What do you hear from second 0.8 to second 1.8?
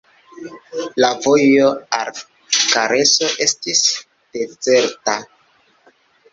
La vojo